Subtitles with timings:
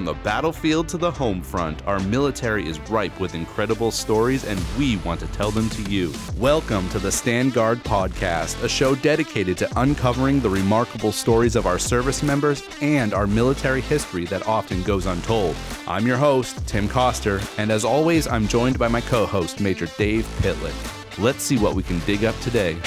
[0.00, 4.58] From the battlefield to the home front, our military is ripe with incredible stories, and
[4.78, 6.10] we want to tell them to you.
[6.38, 11.66] Welcome to the Stand Guard Podcast, a show dedicated to uncovering the remarkable stories of
[11.66, 15.54] our service members and our military history that often goes untold.
[15.86, 19.84] I'm your host, Tim Coster, and as always, I'm joined by my co host, Major
[19.98, 21.18] Dave Pitlick.
[21.18, 22.78] Let's see what we can dig up today.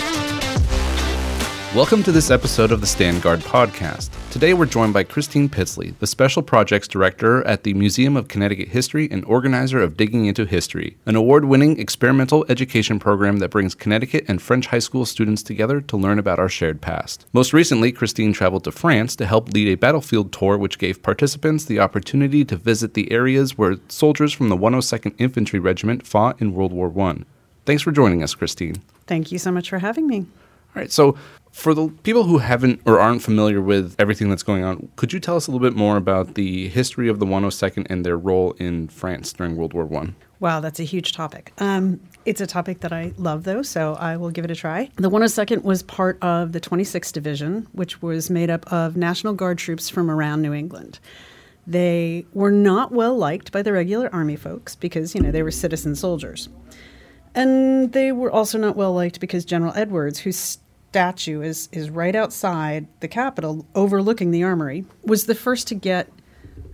[1.76, 4.12] Welcome to this episode of the Stand Guard podcast.
[4.30, 8.68] Today we're joined by Christine Pittsley, the Special Projects Director at the Museum of Connecticut
[8.68, 13.74] History and organizer of Digging into History, an award winning experimental education program that brings
[13.74, 17.26] Connecticut and French high school students together to learn about our shared past.
[17.34, 21.66] Most recently, Christine traveled to France to help lead a battlefield tour which gave participants
[21.66, 26.54] the opportunity to visit the areas where soldiers from the 102nd Infantry Regiment fought in
[26.54, 27.24] World War I.
[27.66, 28.76] Thanks for joining us, Christine.
[29.08, 30.28] Thank you so much for having me.
[30.76, 30.92] All right.
[30.92, 31.18] So,
[31.54, 35.20] for the people who haven't or aren't familiar with everything that's going on, could you
[35.20, 38.54] tell us a little bit more about the history of the 102nd and their role
[38.54, 40.16] in France during World War One?
[40.40, 41.54] Wow, that's a huge topic.
[41.60, 44.90] Um, it's a topic that I love, though, so I will give it a try.
[44.96, 49.60] The 102nd was part of the 26th Division, which was made up of National Guard
[49.60, 51.00] troops from around New England.
[51.68, 55.52] They were not well liked by the regular Army folks because, you know, they were
[55.52, 56.50] citizen soldiers.
[57.36, 60.58] And they were also not well liked because General Edwards, whose
[60.94, 66.08] statue is, is right outside the Capitol, overlooking the armory, was the first to get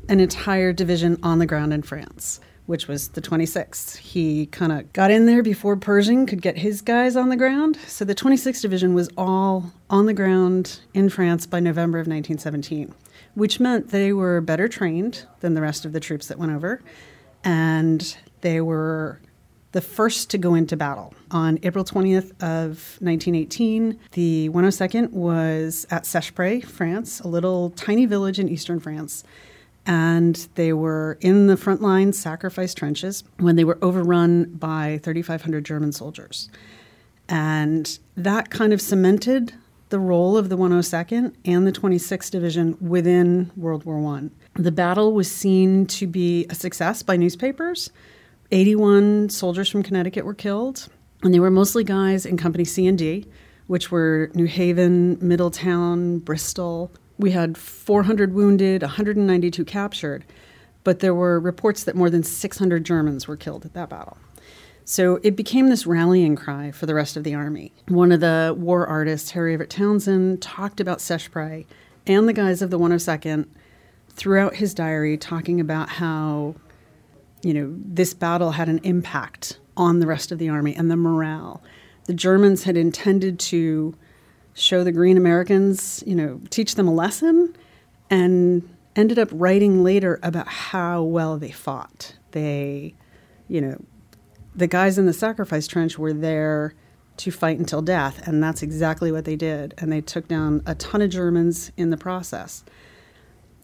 [0.10, 3.96] an entire division on the ground in France, which was the 26th.
[3.96, 7.78] He kind of got in there before Pershing could get his guys on the ground.
[7.88, 12.94] So the 26th Division was all on the ground in France by November of 1917,
[13.36, 16.82] which meant they were better trained than the rest of the troops that went over.
[17.46, 19.22] And they were
[19.72, 21.14] the first to go into battle.
[21.32, 28.40] On April 20th of 1918, the 102nd was at Seicheprey, France, a little tiny village
[28.40, 29.24] in eastern France.
[29.86, 35.64] And they were in the front line sacrifice trenches when they were overrun by 3,500
[35.64, 36.50] German soldiers.
[37.28, 39.54] And that kind of cemented
[39.90, 44.30] the role of the 102nd and the 26th Division within World War I.
[44.56, 47.90] The battle was seen to be a success by newspapers
[48.52, 50.90] 81 soldiers from Connecticut were killed,
[51.22, 53.28] and they were mostly guys in Company C and D,
[53.68, 56.92] which were New Haven, Middletown, Bristol.
[57.20, 60.26] We had 400 wounded, 192 captured,
[60.84, 64.18] but there were reports that more than 600 Germans were killed at that battle.
[64.86, 67.72] So it became this rallying cry for the rest of the army.
[67.90, 71.68] One of the war artists, Harry Everett Townsend, talked about Seicheprey
[72.08, 73.46] and the guys of the 102nd
[74.10, 76.56] throughout his diary, talking about how
[77.42, 80.98] you know, this battle had an impact on the rest of the army and the
[80.98, 81.64] morale.
[82.06, 83.96] The Germans had intended to
[84.54, 87.56] show the Green Americans, you know, teach them a lesson,
[88.10, 92.16] and ended up writing later about how well they fought.
[92.32, 92.96] They,
[93.48, 93.82] you know,
[94.56, 96.74] the guys in the sacrifice trench were there
[97.18, 99.74] to fight until death, and that's exactly what they did.
[99.78, 102.64] And they took down a ton of Germans in the process.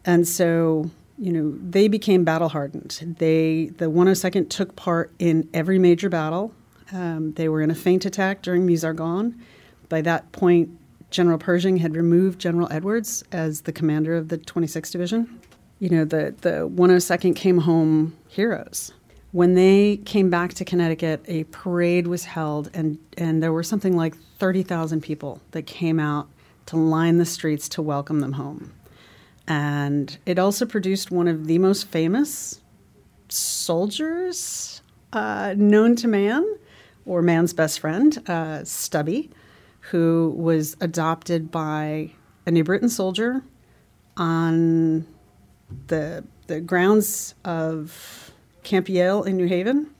[0.06, 3.16] And so you know, they became battle hardened.
[3.20, 6.54] They, the 102nd, took part in every major battle.
[6.92, 9.42] Um, they were in a feint attack during Meuse-Argonne.
[9.88, 10.70] By that point,
[11.12, 15.40] General Pershing had removed General Edwards as the commander of the 26th Division.
[15.80, 18.92] You know, the, the 102nd came home heroes.
[19.32, 23.96] When they came back to Connecticut, a parade was held, and, and there were something
[23.96, 26.28] like 30,000 people that came out
[26.68, 28.74] to line the streets to welcome them home.
[29.48, 32.62] And it also produced one of the most famous
[33.30, 34.82] soldiers
[35.14, 36.46] uh, known to man,
[37.06, 39.30] or man's best friend, uh, Stubby,
[39.92, 42.12] who was adopted by
[42.46, 43.44] a New Britain soldier
[44.18, 45.06] on
[45.88, 48.32] the, the grounds of
[48.64, 49.92] Camp Yale in New Haven,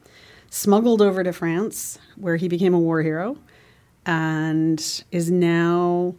[0.50, 3.38] smuggled over to France, where he became a war hero,
[4.06, 6.16] and is now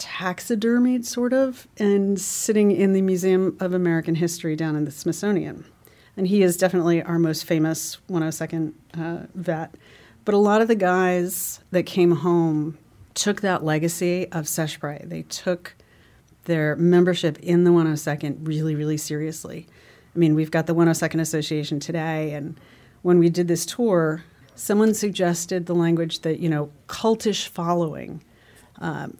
[0.00, 5.64] taxidermied, sort of, and sitting in the Museum of American History down in the Smithsonian.
[6.16, 9.74] And he is definitely our most famous 102nd uh, vet.
[10.24, 12.78] But a lot of the guys that came home
[13.14, 15.08] took that legacy of Seicheprey.
[15.08, 15.76] They took
[16.44, 19.66] their membership in the 102nd really, really seriously.
[20.14, 22.58] I mean, we've got the 102nd Association today, and
[23.02, 24.24] when we did this tour,
[24.54, 28.22] someone suggested the language that, you know, cultish following.
[28.78, 29.16] Um,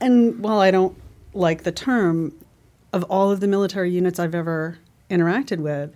[0.00, 0.96] and while I don't
[1.34, 2.32] like the term,
[2.92, 4.78] of all of the military units I've ever
[5.10, 5.94] interacted with,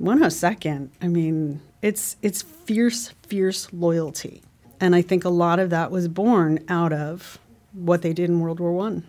[0.00, 4.42] 102nd, I mean, it's it's fierce, fierce loyalty.
[4.80, 7.38] And I think a lot of that was born out of
[7.72, 9.04] what they did in World War One.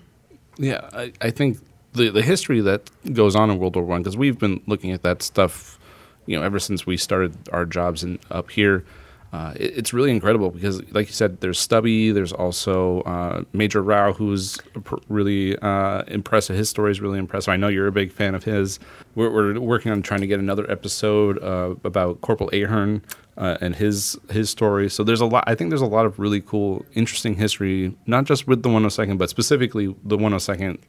[0.57, 1.59] Yeah, I, I think
[1.94, 5.03] the the history that goes on in World War One because we've been looking at
[5.03, 5.80] that stuff,
[6.25, 8.83] you know, ever since we started our jobs in up here.
[9.33, 12.11] Uh, it, it's really incredible because, like you said, there's Stubby.
[12.11, 16.57] There's also uh, Major Rau, who's pr- really uh, impressive.
[16.57, 17.49] His story is really impressive.
[17.49, 18.79] I know you're a big fan of his.
[19.15, 23.01] We're, we're working on trying to get another episode uh, about Corporal Ahern
[23.37, 24.89] uh, and his his story.
[24.89, 25.45] So there's a lot.
[25.47, 29.17] I think there's a lot of really cool, interesting history, not just with the 102nd,
[29.17, 30.79] but specifically the 102nd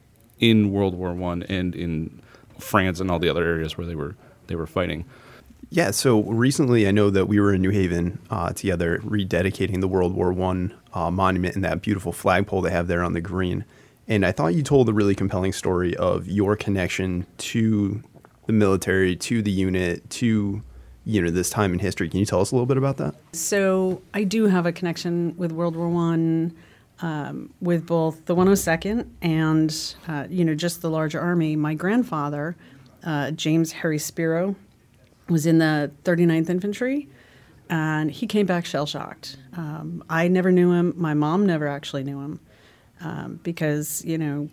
[0.40, 2.20] in World War One and in
[2.58, 4.16] France and all the other areas where they were
[4.48, 5.04] they were fighting.
[5.70, 9.88] Yeah, so recently I know that we were in New Haven uh, together, rededicating the
[9.88, 13.64] World War One uh, monument and that beautiful flagpole they have there on the green.
[14.08, 18.02] And I thought you told a really compelling story of your connection to
[18.46, 20.62] the military, to the unit, to
[21.04, 22.08] you know this time in history.
[22.08, 23.14] Can you tell us a little bit about that?
[23.32, 26.54] So I do have a connection with World War One,
[27.00, 31.56] um, with both the 102nd and uh, you know just the larger army.
[31.56, 32.56] My grandfather,
[33.04, 34.56] uh, James Harry Spiro,
[35.28, 37.08] was in the 39th Infantry,
[37.70, 39.36] and he came back shell shocked.
[39.56, 40.94] Um, I never knew him.
[40.96, 42.40] My mom never actually knew him
[43.00, 44.48] um, because you know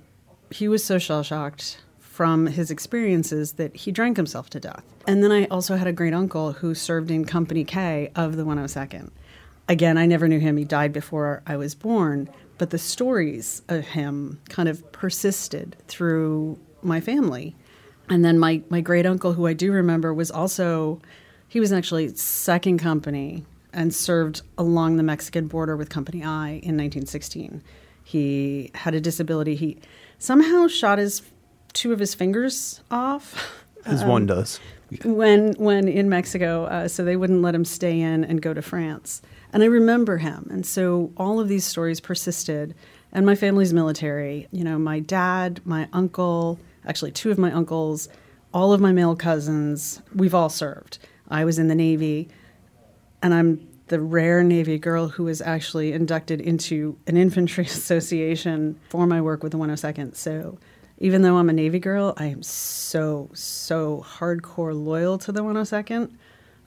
[0.51, 4.83] he was so shell shocked from his experiences that he drank himself to death.
[5.07, 8.43] And then I also had a great uncle who served in Company K of the
[8.43, 9.09] 102nd.
[9.69, 10.57] Again, I never knew him.
[10.57, 16.59] He died before I was born, but the stories of him kind of persisted through
[16.81, 17.55] my family.
[18.09, 21.01] And then my, my great uncle, who I do remember, was also,
[21.47, 26.75] he was actually second company and served along the Mexican border with Company I in
[26.75, 27.61] 1916.
[28.03, 29.55] He had a disability.
[29.55, 29.77] He
[30.17, 31.21] somehow shot his
[31.73, 33.63] two of his fingers off.
[33.85, 34.59] As um, one does.
[35.03, 38.61] When when in Mexico, uh, so they wouldn't let him stay in and go to
[38.61, 39.21] France.
[39.53, 42.73] And I remember him, and so all of these stories persisted.
[43.11, 44.47] And my family's military.
[44.51, 48.09] You know, my dad, my uncle, actually two of my uncles,
[48.53, 50.97] all of my male cousins, we've all served.
[51.29, 52.29] I was in the Navy,
[53.21, 59.05] and I'm the rare Navy girl who was actually inducted into an infantry association for
[59.05, 60.15] my work with the 102nd.
[60.15, 60.57] So
[60.99, 66.11] even though I'm a Navy girl, I am so, so hardcore loyal to the 102nd.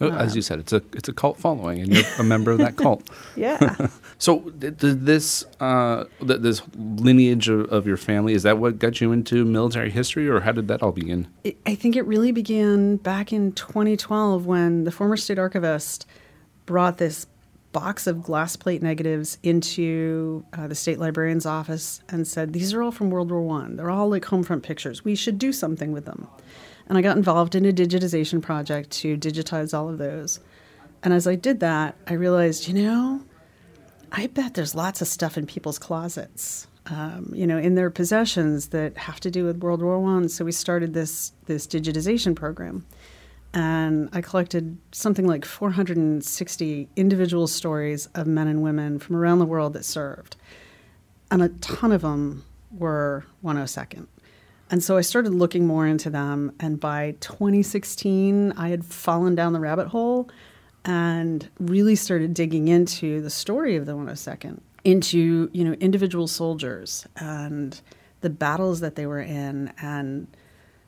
[0.01, 2.77] As you said, it's a it's a cult following, and you're a member of that
[2.77, 3.09] cult.
[3.37, 3.89] yeah.
[4.19, 9.13] so, did this uh, this lineage of, of, your family is that what got you
[9.13, 11.29] into military history, or how did that all begin?
[11.45, 16.07] It, I think it really began back in 2012 when the former state archivist
[16.67, 17.27] brought this
[17.73, 22.83] box of glass plate negatives into uh, the state librarian's office and said, "These are
[22.83, 23.77] all from World War One.
[23.77, 25.05] They're all like home front pictures.
[25.05, 26.29] We should do something with them."
[26.93, 30.41] And I got involved in a digitization project to digitize all of those.
[31.03, 33.23] And as I did that, I realized, you know,
[34.13, 38.69] I bet there's lots of stuff in people's closets, um, you know, in their possessions
[38.69, 40.29] that have to do with World War One.
[40.29, 42.85] So we started this this digitization program
[43.55, 49.47] and I collected something like 460 individual stories of men and women from around the
[49.47, 50.37] world that served.
[51.31, 54.09] And a ton of them were 102nd.
[54.73, 56.53] And so I started looking more into them.
[56.59, 60.29] And by 2016, I had fallen down the rabbit hole
[60.85, 67.07] and really started digging into the story of the 102nd, into you know individual soldiers
[67.17, 67.81] and
[68.23, 70.27] the battles that they were in and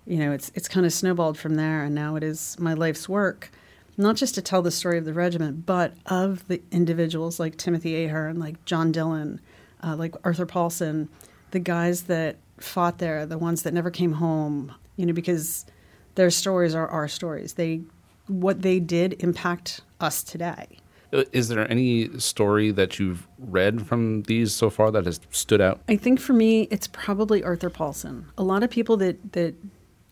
[0.06, 3.08] you know, it's it's kind of snowballed from there, and now it is my life's
[3.08, 3.50] work,
[3.96, 8.04] not just to tell the story of the regiment, but of the individuals like Timothy
[8.04, 9.40] Ahern, like John Dillon,
[9.82, 11.08] uh, like Arthur Paulson,
[11.52, 14.74] the guys that fought there, the ones that never came home.
[14.96, 15.66] You know, because
[16.14, 17.54] their stories are our stories.
[17.54, 17.82] They
[18.26, 20.78] what they did impact us today.
[21.12, 25.60] Uh, is there any story that you've read from these so far that has stood
[25.60, 25.80] out?
[25.88, 28.26] I think for me, it's probably Arthur Paulson.
[28.38, 29.54] A lot of people that that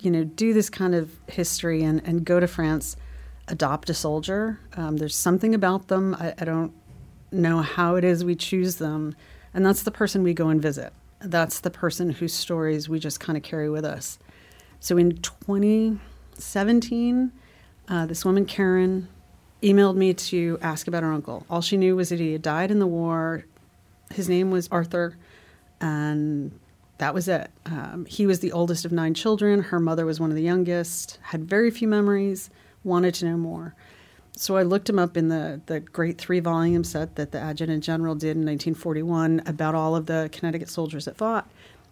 [0.03, 2.97] you know, do this kind of history and, and go to France,
[3.49, 4.59] adopt a soldier.
[4.77, 6.17] Um, there's something about them.
[6.19, 6.75] I, I don't
[7.31, 9.15] know how it is we choose them.
[9.55, 10.93] And that's the person we go and visit.
[11.25, 14.19] That's the person whose stories we just kind of carry with us.
[14.81, 17.33] So in 2017,
[17.88, 19.09] uh, this woman, Karen,
[19.62, 21.47] emailed me to ask about her uncle.
[21.49, 23.45] All she knew was that he had died in the war.
[24.11, 25.17] His name was Arthur,
[25.81, 26.59] and
[26.99, 27.50] that was it.
[27.67, 29.62] Um, he was the oldest of nine children.
[29.62, 32.50] Her mother was one of the youngest, had very few memories,
[32.85, 33.75] wanted to know more.
[34.35, 37.85] So I looked him up in the, the great three volume set that the Adjutant
[37.85, 41.51] General did in 1941 about all of the Connecticut soldiers that fought.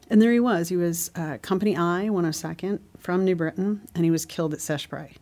[0.09, 0.68] And there he was.
[0.68, 5.12] He was uh, Company I, 102nd, from New Britain, and he was killed at Seicheprey.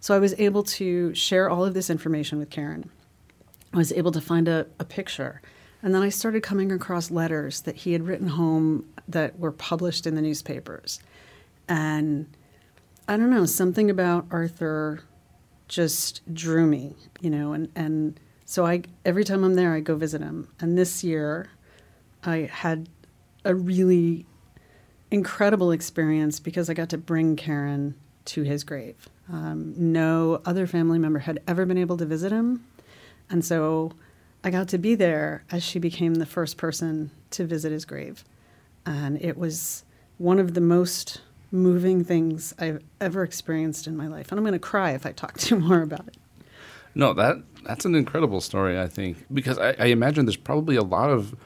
[0.00, 2.90] So I was able to share all of this information with Karen.
[3.72, 5.42] I was able to find a, a picture
[5.82, 10.06] And then I started coming across letters that he had written home that were published
[10.06, 11.00] in the newspapers.
[11.68, 12.26] And
[13.06, 15.00] I don't know, something about Arthur
[15.68, 19.94] just drew me, you know, and, and so I every time I'm there I go
[19.94, 20.48] visit him.
[20.58, 21.50] And this year
[22.24, 22.88] I had
[23.44, 24.26] a really
[25.10, 27.94] incredible experience because I got to bring Karen
[28.26, 29.08] to his grave.
[29.30, 32.64] Um, no other family member had ever been able to visit him.
[33.30, 33.92] And so
[34.42, 38.24] I got to be there as she became the first person to visit his grave.
[38.86, 39.84] And it was
[40.16, 44.30] one of the most moving things I've ever experienced in my life.
[44.30, 46.16] And I'm going to cry if I talk too more about it.
[46.94, 50.82] No, that that's an incredible story, I think, because I, I imagine there's probably a
[50.82, 51.36] lot of,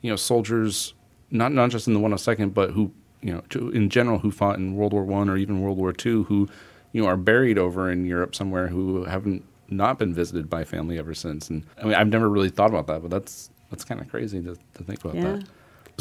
[0.00, 0.94] you know, soldiers,
[1.30, 4.56] not not just in the 102nd, but who, you know, to, in general, who fought
[4.58, 6.48] in World War One or even World War Two, who,
[6.92, 10.98] you know, are buried over in Europe somewhere, who haven't not been visited by family
[10.98, 11.50] ever since.
[11.50, 14.40] And I mean, I've never really thought about that, but that's that's kind of crazy
[14.42, 15.32] to, to think about Yeah.
[15.36, 15.44] that.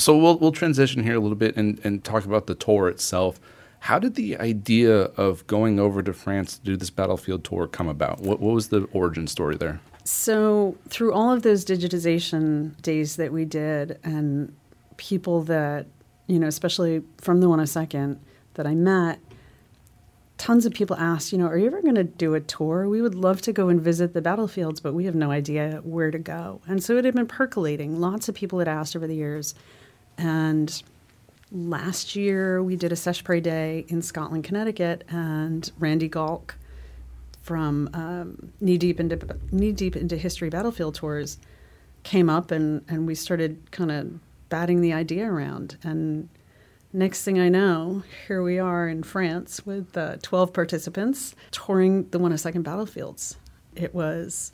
[0.02, 3.40] So we'll we'll transition here a little bit and, and talk about the tour itself.
[3.82, 7.88] How did the idea of going over to France to do this battlefield tour come
[7.88, 8.20] about?
[8.20, 9.80] What what was the origin story there?
[10.04, 14.56] So, through all of those digitization days that we did, and
[14.98, 15.86] people that,
[16.26, 18.18] you know, especially from the 102nd
[18.56, 19.20] that I met,
[20.40, 22.90] tons of people asked, you know, are you ever going to do a tour?
[22.90, 26.10] We would love to go and visit the battlefields, but we have no idea where
[26.10, 26.62] to go.
[26.68, 28.02] And so it had been percolating.
[28.02, 29.54] Lots of people had asked over the years.
[30.18, 30.82] And
[31.52, 36.52] last year we did a Sesh Day in Scotland, Connecticut, and Randy Galk
[37.42, 39.20] from um, knee deep into
[39.52, 41.40] knee deep into history battlefield tours
[42.04, 45.78] came up and and we started kind of batting the idea around.
[45.84, 46.30] And
[46.94, 52.20] next thing I know here we are in France with uh, 12 participants touring the
[52.20, 53.38] 102nd battlefields.
[53.76, 54.52] It was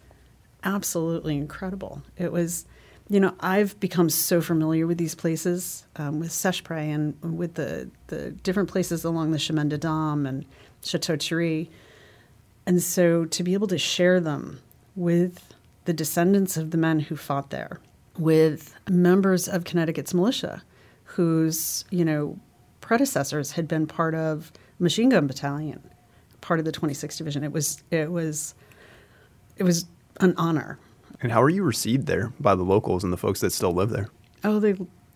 [0.64, 2.04] absolutely incredible.
[2.16, 2.66] It was
[3.10, 7.90] you know I've become so familiar with these places um, with Seicheprey and with the
[8.08, 10.46] the different places along the Chemin des Dames and
[10.84, 11.70] Chateau Thierry
[12.68, 14.60] and so to be able to share them
[14.96, 15.54] with
[15.86, 17.80] the descendants of the men who fought there,
[18.20, 20.62] with members of Connecticut's militia,
[21.06, 22.38] whose, you know,
[22.82, 25.82] predecessors had been part of machine gun battalion,
[26.42, 27.42] part of the 26th division.
[27.46, 28.54] It was it was
[29.56, 29.86] it was
[30.20, 30.78] an honor.
[31.22, 33.90] And how are you received there by the locals and the folks that still live
[33.90, 34.10] there?
[34.44, 34.76] Oh, they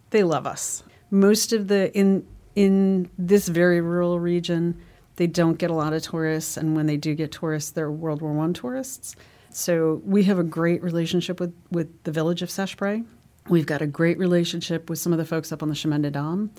[0.10, 0.84] they love us.
[1.10, 4.82] Most of the in in this very rural region,
[5.16, 8.22] they don't get a lot of tourists, and when they do get tourists, they're World
[8.22, 9.16] War One tourists.
[9.52, 13.06] So we have a great relationship with with the village of Seicheprey.
[13.50, 16.12] We've got a great relationship with some of the folks up on the Chemin des
[16.12, 16.52] Dames.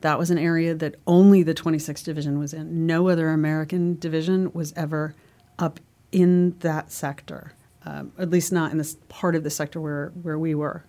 [0.00, 2.86] That was an area that only the 26th Division was in.
[2.86, 5.14] No other American division was ever
[5.58, 5.78] up
[6.10, 7.52] in that sector,
[7.84, 10.84] um, at least not in this part of the sector where, where we were.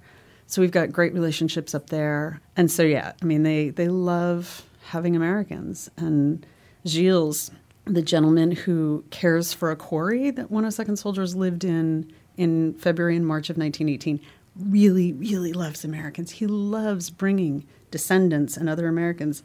[0.47, 2.41] So we've got great relationships up there.
[2.55, 5.89] And so, yeah, I mean, they, they love having Americans.
[5.97, 6.45] And
[6.85, 7.49] Gilles,
[7.85, 13.27] the gentleman who cares for a quarry that 102nd soldiers lived in in February and
[13.27, 14.19] March of 1918,
[14.55, 16.31] really, really loves Americans.
[16.31, 19.43] He loves bringing descendants and other Americans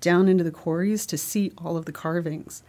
[0.00, 2.62] down into the quarries to see all of the carvings.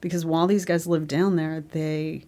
[0.00, 2.24] Because while these guys lived down there, they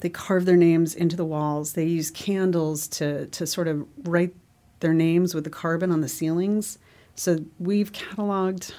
[0.00, 1.72] they carve their names into the walls.
[1.72, 4.34] They use candles to to sort of write
[4.80, 6.78] their names with the carbon on the ceilings.
[7.14, 8.72] So we've cataloged,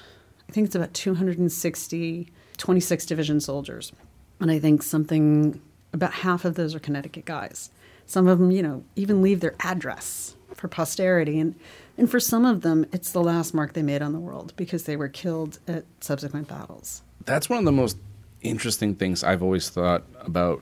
[0.48, 3.92] I think it's about 260 26 division soldiers.
[4.40, 5.62] And I think something
[5.94, 7.72] about half of those are Connecticut guys.
[8.06, 11.40] Some of them, you know, even leave their address for posterity.
[11.40, 11.56] And,
[11.98, 14.84] and for some of them, it's the last mark they made on the world because
[14.84, 17.02] they were killed at subsequent battles.
[17.26, 17.98] That's one of the most
[18.42, 20.62] interesting things I've always thought about.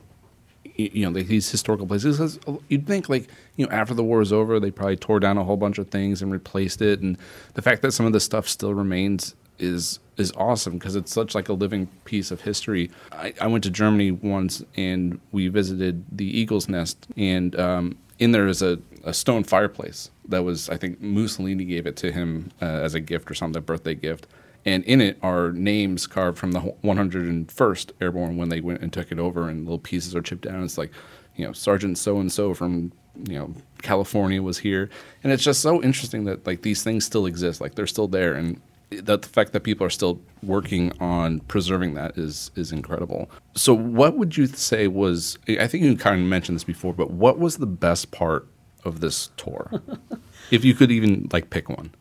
[0.77, 2.17] You know, like these historical places.
[2.17, 5.37] 'cause You'd think, like, you know, after the war is over, they probably tore down
[5.37, 7.01] a whole bunch of things and replaced it.
[7.01, 7.17] And
[7.55, 11.35] the fact that some of this stuff still remains is is awesome because it's such
[11.35, 12.89] like a living piece of history.
[13.11, 18.31] I, I went to Germany once and we visited the Eagle's Nest, and um, in
[18.31, 22.49] there is a, a stone fireplace that was, I think, Mussolini gave it to him
[22.61, 24.25] uh, as a gift or something, a birthday gift.
[24.67, 29.13] And in it are names carved from the 101st Airborne when they went and took
[29.13, 30.61] it over, and little pieces are chipped down.
[30.61, 30.91] It's like,
[31.37, 32.91] you know, Sergeant so and so from
[33.23, 34.89] you know California was here,
[35.23, 38.33] and it's just so interesting that like these things still exist, like they're still there,
[38.33, 38.59] and
[38.89, 43.31] that the fact that people are still working on preserving that is is incredible.
[43.55, 45.39] So, what would you say was?
[45.47, 48.45] I think you kind of mentioned this before, but what was the best part
[48.83, 49.81] of this tour,
[50.51, 51.91] if you could even like pick one?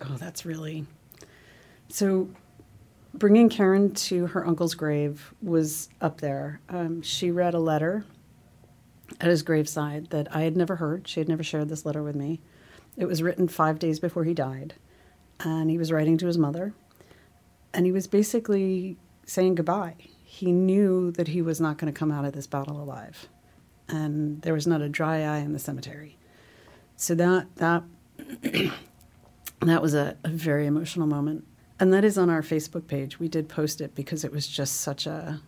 [0.00, 0.86] Oh, that's really.
[1.90, 2.28] So,
[3.12, 6.60] bringing Karen to her uncle's grave was up there.
[6.68, 8.04] Um, she read a letter
[9.20, 11.08] at his graveside that I had never heard.
[11.08, 12.40] She had never shared this letter with me.
[12.96, 14.74] It was written five days before he died,
[15.40, 16.74] and he was writing to his mother,
[17.74, 19.96] and he was basically saying goodbye.
[20.22, 23.28] He knew that he was not going to come out of this battle alive,
[23.88, 26.16] and there was not a dry eye in the cemetery.
[26.96, 27.82] So that that
[29.60, 31.46] that was a, a very emotional moment,
[31.80, 33.18] and that is on our Facebook page.
[33.18, 35.40] We did post it because it was just such a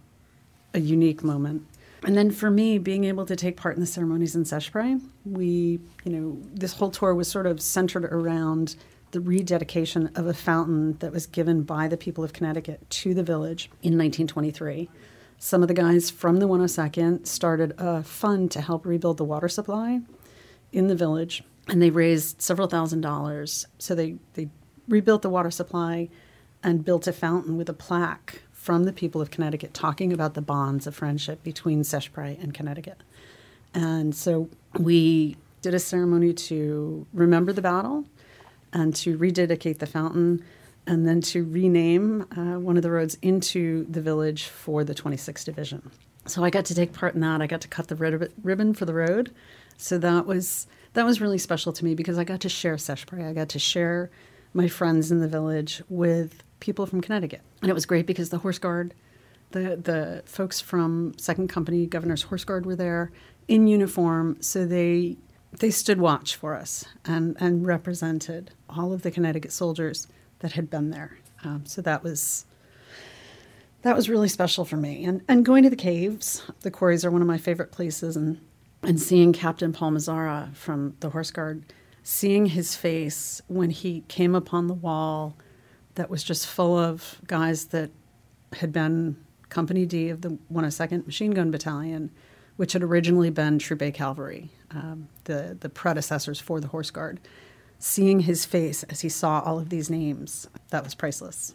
[0.75, 1.67] a unique moment.
[2.05, 5.79] And then for me, being able to take part in the ceremonies in Seicheprey, we,
[6.05, 8.75] you know, this whole tour was sort of centered around
[9.13, 13.23] the rededication of a fountain that was given by the people of Connecticut to the
[13.23, 14.89] village in 1923.
[15.39, 19.49] Some of the guys from the 102nd started a fund to help rebuild the water
[19.49, 20.01] supply
[20.73, 23.67] in the village, and they raised several thousand dollars.
[23.79, 24.49] So they, they
[24.89, 26.09] rebuilt the water supply
[26.63, 30.41] and built a fountain with a plaque from the people of Connecticut talking about the
[30.43, 33.03] bonds of friendship between Seicheprey and Connecticut.
[33.75, 38.05] And so we did a ceremony to remember the battle
[38.73, 40.45] and to rededicate the fountain
[40.87, 45.45] and then to rename uh, one of the roads into the village for the 26th
[45.45, 45.91] Division.
[46.27, 47.41] So I got to take part in that.
[47.41, 49.33] I got to cut the rib- ribbon for the road.
[49.77, 53.27] So that was that was really special to me because I got to share Seicheprey.
[53.27, 54.11] I got to share
[54.53, 57.43] my friends in the village with people from Connecticut.
[57.61, 58.95] And it was great because the Horse Guard,
[59.51, 63.11] the, the folks from Second Company, Governor's Horse Guard were there
[63.49, 64.37] in uniform.
[64.41, 65.17] So they,
[65.59, 70.07] they stood watch for us and, and represented all of the Connecticut soldiers
[70.39, 71.19] that had been there.
[71.45, 72.47] Um, so that was
[73.83, 75.05] that was really special for me.
[75.05, 78.41] And and going to the caves, the quarries are one of my favorite places, and
[78.85, 81.65] and seeing Captain Paul Mazzara from the Horse Guard,
[82.05, 85.37] seeing his face when he came upon the wall
[85.95, 87.91] that was just full of guys that
[88.55, 89.17] had been
[89.49, 92.11] Company D of the 102nd Machine Gun Battalion,
[92.57, 97.21] which had originally been Troop A Cavalry, um, the, the predecessors for the Horse Guard.
[97.79, 101.55] Seeing his face as he saw all of these names, that was priceless.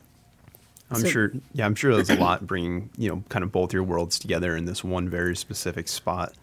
[0.91, 3.73] I'm so, sure, yeah, I'm sure there's a lot bringing, you know, kind of both
[3.73, 6.33] your worlds together in this one very specific spot.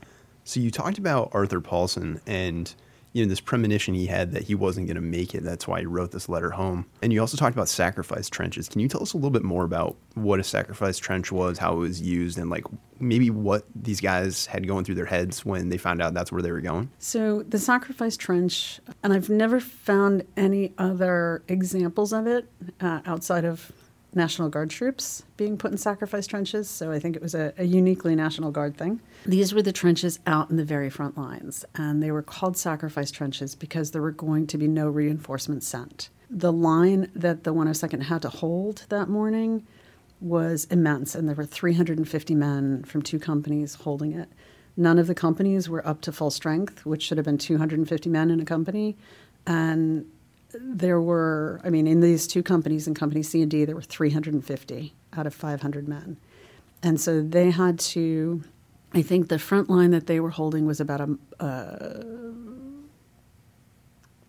[0.44, 2.74] So you talked about Arthur Paulson and
[3.14, 5.44] you know this premonition he had that he wasn't going to make it.
[5.44, 6.84] That's why he wrote this letter home.
[7.00, 8.68] And you also talked about sacrifice trenches.
[8.68, 11.74] Can you tell us a little bit more about what a sacrifice trench was, how
[11.74, 12.64] it was used, and like
[12.98, 16.42] maybe what these guys had going through their heads when they found out that's where
[16.42, 16.90] they were going?
[16.98, 22.50] So the sacrifice trench, and I've never found any other examples of it
[22.80, 23.70] uh, outside of
[24.14, 26.68] National Guard troops being put in sacrifice trenches.
[26.68, 29.00] So I think it was a, a, uniquely National Guard thing.
[29.26, 33.10] These were the trenches out in the very front lines, and they were called sacrifice
[33.10, 36.10] trenches because there were going to be no reinforcements sent.
[36.30, 39.66] The line that the 102nd had to hold that morning
[40.20, 44.28] was immense, and there were 350 men from two companies holding it.
[44.76, 48.30] None of the companies were up to full strength, which should have been 250 men
[48.30, 48.96] in a company.
[49.46, 50.06] And
[50.60, 53.82] there were, I mean, in these two companies, in Company C and D, there were
[53.82, 56.16] 350 out of 500 men.
[56.82, 58.42] And so they had to,
[58.92, 62.04] I think the front line that they were holding was about a, a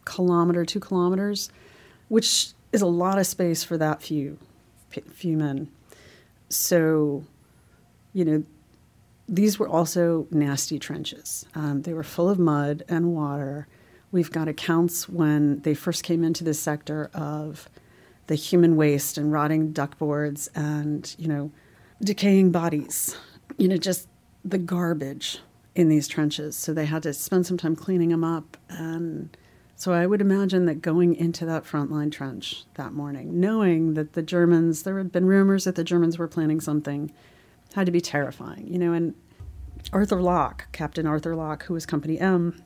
[0.05, 1.49] kilometer, two kilometers,
[2.07, 4.37] which is a lot of space for that few,
[4.89, 5.69] few men.
[6.49, 7.25] So,
[8.13, 8.43] you know,
[9.27, 11.45] these were also nasty trenches.
[11.55, 13.67] Um, they were full of mud and water
[14.11, 17.69] We've got accounts when they first came into this sector of
[18.27, 21.51] the human waste and rotting duckboards and, you know,
[22.01, 23.17] decaying bodies,
[23.57, 24.07] you know, just
[24.43, 25.39] the garbage
[25.75, 26.55] in these trenches.
[26.55, 28.57] So they had to spend some time cleaning them up.
[28.69, 29.35] And
[29.75, 34.21] so I would imagine that going into that frontline trench that morning, knowing that the
[34.21, 37.11] Germans, there had been rumors that the Germans were planning something,
[37.73, 38.93] had to be terrifying, you know.
[38.93, 39.13] And
[39.91, 42.63] Arthur Locke, Captain Arthur Locke, who was Company M,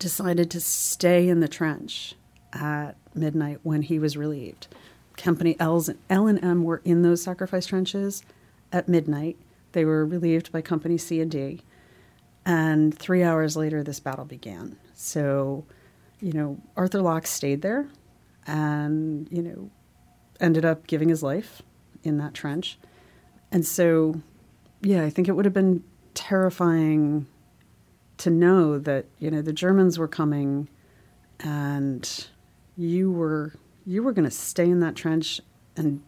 [0.00, 2.16] decided to stay in the trench
[2.52, 4.66] at midnight when he was relieved.
[5.16, 8.24] Company L's, L and M were in those sacrifice trenches
[8.72, 9.36] at midnight.
[9.72, 11.60] They were relieved by Company C and D.
[12.44, 14.76] And three hours later, this battle began.
[14.94, 15.64] So,
[16.20, 17.86] you know, Arthur Locke stayed there
[18.46, 19.70] and, you know,
[20.40, 21.62] ended up giving his life
[22.02, 22.78] in that trench.
[23.52, 24.22] And so,
[24.80, 25.84] yeah, I think it would have been
[26.14, 27.26] terrifying
[28.20, 30.68] to know that you know the Germans were coming,
[31.40, 32.26] and
[32.76, 33.54] you were
[33.86, 35.40] you were going to stay in that trench
[35.76, 36.02] and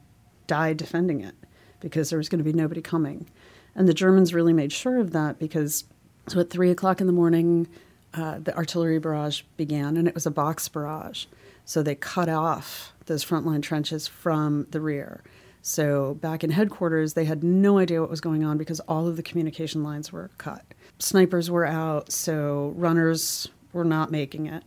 [0.46, 1.34] die defending it
[1.80, 3.28] because there was going to be nobody coming,
[3.74, 5.84] and the Germans really made sure of that because
[6.28, 7.66] so at three o'clock in the morning,
[8.14, 11.26] uh, the artillery barrage began, and it was a box barrage.
[11.64, 15.22] So they cut off those frontline trenches from the rear.
[15.62, 19.16] So back in headquarters, they had no idea what was going on because all of
[19.16, 20.64] the communication lines were cut.
[21.02, 24.62] Snipers were out, so runners were not making it.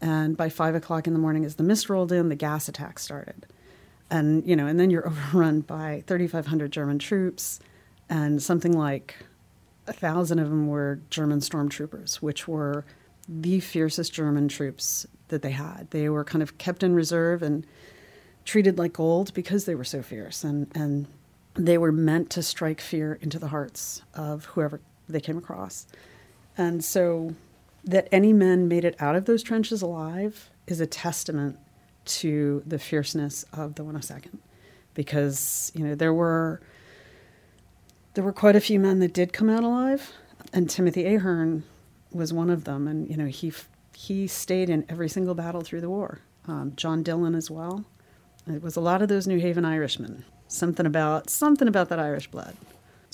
[0.00, 2.98] And by five o'clock in the morning, as the mist rolled in, the gas attack
[2.98, 3.46] started.
[4.10, 7.60] And, you know, and then you're overrun by 3,500 German troops,
[8.10, 9.16] and something like
[9.86, 12.84] a thousand of them were German stormtroopers, which were
[13.26, 15.88] the fiercest German troops that they had.
[15.90, 17.66] They were kind of kept in reserve and
[18.44, 20.44] treated like gold because they were so fierce.
[20.44, 21.06] And, and
[21.54, 25.86] they were meant to strike fear into the hearts of whoever they came across.
[26.56, 27.34] And so
[27.84, 31.58] that any men made it out of those trenches alive is a testament
[32.04, 34.38] to the fierceness of the 102nd
[34.92, 36.60] because you know there were
[38.12, 40.12] there were quite a few men that did come out alive
[40.52, 41.64] and Timothy Ahern
[42.12, 42.86] was one of them.
[42.86, 43.52] And you know he
[43.94, 46.20] he stayed in every single battle through the war.
[46.46, 47.84] Um, John Dillon as well.
[48.46, 50.24] It was a lot of those New Haven Irishmen.
[50.48, 52.56] Something about something about that Irish blood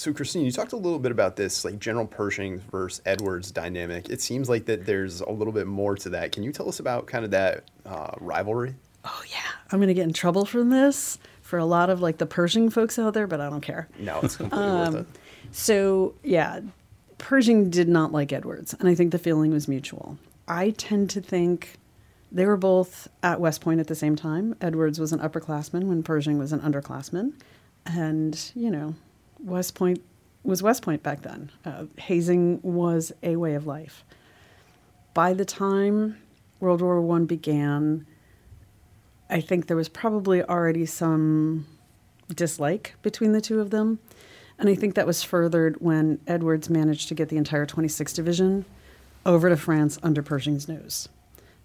[0.00, 4.08] so, Christine, you talked a little bit about this, like General Pershing versus Edwards dynamic.
[4.08, 6.32] It seems like that there's a little bit more to that.
[6.32, 8.74] Can you tell us about kind of that uh, rivalry?
[9.04, 12.16] Oh yeah, I'm going to get in trouble from this for a lot of like
[12.16, 13.88] the Pershing folks out there, but I don't care.
[13.98, 15.20] No, it's completely um, worth it.
[15.52, 16.60] So yeah,
[17.18, 20.16] Pershing did not like Edwards, and I think the feeling was mutual.
[20.48, 21.76] I tend to think
[22.32, 24.56] they were both at West Point at the same time.
[24.62, 27.34] Edwards was an upperclassman when Pershing was an underclassman,
[27.84, 28.94] and you know
[29.44, 30.02] West Point
[30.42, 31.50] was West Point back then.
[31.64, 34.04] Uh, hazing was a way of life.
[35.12, 36.16] By the time
[36.60, 38.06] World War One began,
[39.28, 41.66] I think there was probably already some
[42.34, 43.98] dislike between the two of them.
[44.58, 48.66] And I think that was furthered when Edwards managed to get the entire 26th Division
[49.24, 51.08] over to France under Pershing's nose.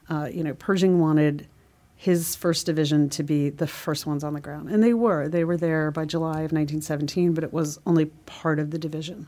[0.10, 1.48] Uh, you know, Pershing wanted
[1.96, 4.70] his first division to be the first ones on the ground.
[4.70, 5.30] And they were.
[5.30, 9.28] They were there by July of 1917, but it was only part of the division.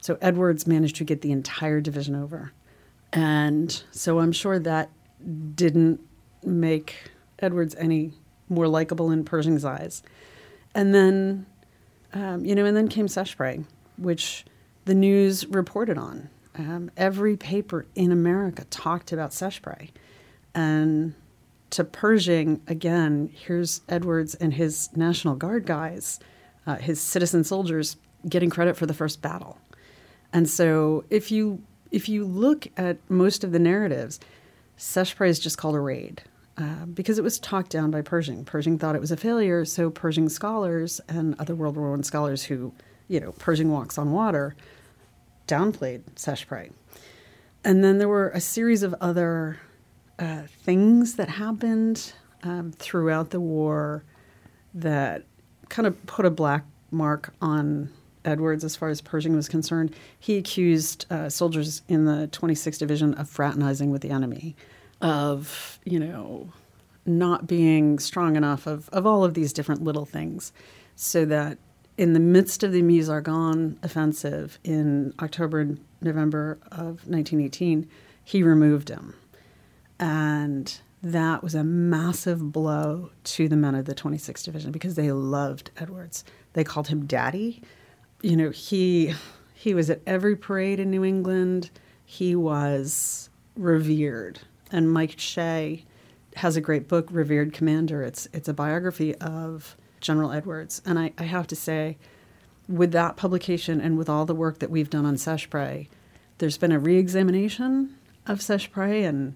[0.00, 2.52] So Edwards managed to get the entire division over.
[3.12, 4.90] And so I'm sure that
[5.54, 6.00] didn't
[6.44, 8.12] make Edwards any
[8.48, 10.02] more likable in Pershing's eyes.
[10.74, 11.46] And then,
[12.12, 13.64] um, you know, and then came Seicheprey,
[13.96, 14.44] which
[14.84, 16.30] the news reported on.
[16.56, 19.90] Um, every paper in America talked about Seicheprey.
[20.54, 21.14] And
[21.70, 26.18] to Pershing, again, here's Edwards and his National Guard guys,
[26.66, 27.96] uh, his citizen soldiers,
[28.28, 29.58] getting credit for the first battle.
[30.32, 34.20] And so if you if you look at most of the narratives,
[34.78, 36.22] Seicheprey is just called a raid
[36.58, 38.44] uh, because it was talked down by Pershing.
[38.44, 42.44] Pershing thought it was a failure, so Pershing scholars and other World War I scholars
[42.44, 42.74] who,
[43.08, 44.54] you know, Pershing walks on water,
[45.46, 46.72] downplayed Seicheprey.
[47.64, 49.58] And then there were a series of other
[50.18, 54.04] uh, things that happened um, throughout the war
[54.74, 55.24] that
[55.68, 57.90] kind of put a black mark on
[58.24, 59.94] Edwards as far as Pershing was concerned.
[60.18, 64.56] He accused uh, soldiers in the 26th Division of fraternizing with the enemy,
[65.00, 66.52] of, you know,
[67.06, 70.52] not being strong enough, of, of all of these different little things.
[70.96, 71.58] So that
[71.96, 77.88] in the midst of the Meuse-Argonne offensive in October and November of 1918,
[78.24, 79.14] he removed him
[79.98, 85.12] and that was a massive blow to the men of the 26th Division because they
[85.12, 86.24] loved Edwards.
[86.54, 87.62] They called him Daddy.
[88.22, 89.14] You know, he
[89.54, 91.70] he was at every parade in New England.
[92.04, 94.40] He was revered.
[94.70, 95.84] And Mike Shay
[96.36, 98.02] has a great book, Revered Commander.
[98.02, 100.82] It's it's a biography of General Edwards.
[100.84, 101.96] And I, I have to say,
[102.68, 105.88] with that publication and with all the work that we've done on Seicheprey,
[106.38, 109.34] there's been a re-examination of Seicheprey and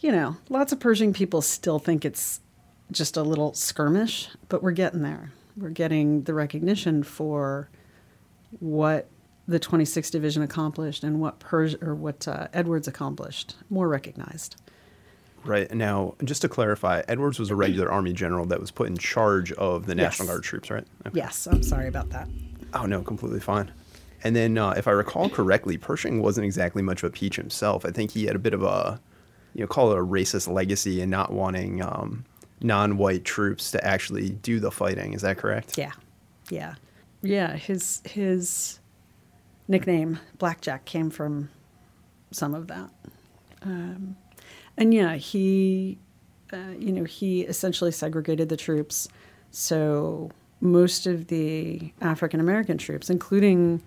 [0.00, 2.40] you know, lots of Pershing people still think it's
[2.90, 5.32] just a little skirmish, but we're getting there.
[5.56, 7.68] We're getting the recognition for
[8.60, 9.08] what
[9.46, 14.56] the 26th Division accomplished and what Pers- or what uh, Edwards accomplished, more recognized.
[15.44, 15.72] Right.
[15.72, 19.52] Now, just to clarify, Edwards was a regular Army general that was put in charge
[19.52, 20.34] of the National yes.
[20.34, 20.84] Guard troops, right?
[21.06, 21.16] Okay.
[21.16, 21.46] Yes.
[21.46, 22.28] I'm sorry about that.
[22.74, 23.72] Oh, no, completely fine.
[24.24, 27.86] And then, uh, if I recall correctly, Pershing wasn't exactly much of a peach himself.
[27.86, 29.00] I think he had a bit of a
[29.58, 32.24] you know call it a racist legacy and not wanting um,
[32.60, 35.14] non-white troops to actually do the fighting.
[35.14, 35.76] Is that correct?
[35.76, 35.90] Yeah,
[36.48, 36.76] yeah,
[37.22, 37.56] yeah.
[37.56, 38.78] His his
[39.66, 41.50] nickname Blackjack came from
[42.30, 42.88] some of that,
[43.62, 44.16] um,
[44.76, 45.98] and yeah, he
[46.52, 49.08] uh, you know he essentially segregated the troops.
[49.50, 53.82] So most of the African American troops, including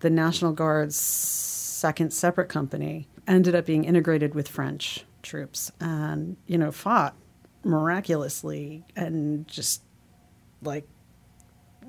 [0.00, 6.56] the National Guard's second separate company, ended up being integrated with French troops and, you
[6.56, 7.14] know, fought
[7.64, 9.82] miraculously and just
[10.62, 10.86] like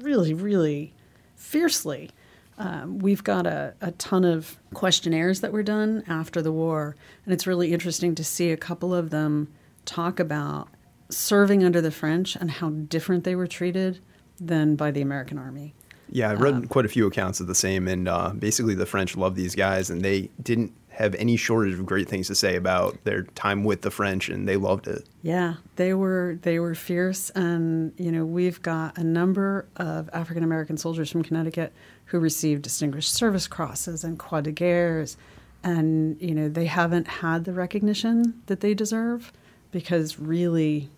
[0.02, 0.94] really, really
[1.36, 2.10] fiercely
[2.58, 7.34] Um, we've got a, a ton of questionnaires that were done after the war, and
[7.34, 9.48] it's really interesting to see a couple of them
[9.86, 10.70] talk about
[11.10, 14.00] serving under the French and how different they were treated
[14.40, 15.76] than by the American Army.
[16.10, 19.16] Yeah, I've read quite a few accounts of the same, and uh, basically the French
[19.16, 23.04] loved these guys, and they didn't have any shortage of great things to say about
[23.04, 25.08] their time with the French, and they loved it.
[25.22, 30.44] Yeah, they were they were fierce, and you know we've got a number of African
[30.44, 31.72] American soldiers from Connecticut
[32.06, 35.18] who received Distinguished Service Crosses and Croix de Guerres,
[35.64, 39.32] and you know they haven't had the recognition that they deserve
[39.70, 40.90] because really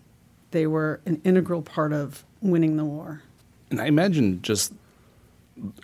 [0.50, 3.22] they were an integral part of winning the war.
[3.70, 4.72] And I imagine just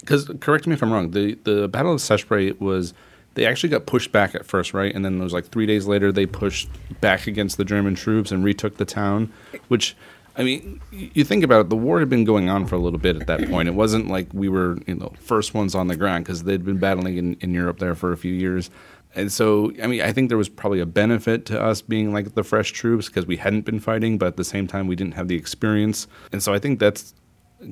[0.01, 1.11] because correct me if I'm wrong.
[1.11, 2.95] The the Battle of Seicheprey was
[3.37, 4.95] they actually got pushed back at first, right?
[4.95, 6.69] And then it was like three days later they pushed
[7.01, 9.33] back against the German troops and retook the town.
[9.69, 9.95] Which,
[10.37, 12.99] I mean, you think about it, the war had been going on for a little
[12.99, 13.69] bit at that point.
[13.69, 16.79] It wasn't like we were, you know, first ones on the ground because they'd been
[16.79, 18.71] battling in, in Europe there for a few years.
[19.15, 22.35] And so, I mean, I think there was probably a benefit to us being like
[22.35, 25.15] the fresh troops because we hadn't been fighting, but at the same time, we didn't
[25.15, 26.07] have the experience.
[26.33, 27.15] And so, I think that's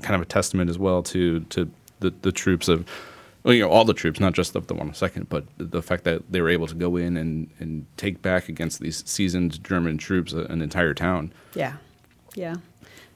[0.03, 2.87] kind of a testament as well to to the, the troops of,
[3.53, 6.41] you know, all the troops, not just of the 102nd, but the fact that they
[6.41, 10.63] were able to go in and, and take back against these seasoned German troops an
[10.63, 11.33] entire town.
[11.55, 11.75] Yeah,
[12.35, 12.57] yeah,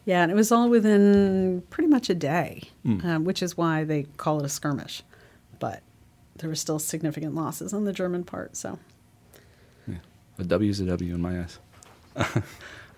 [0.05, 3.03] yeah, and it was all within pretty much a day, mm.
[3.05, 5.03] um, which is why they call it a skirmish.
[5.59, 5.83] But
[6.37, 8.57] there were still significant losses on the German part.
[8.57, 8.79] So,
[9.87, 9.97] yeah,
[10.39, 11.59] a W is a W in my eyes.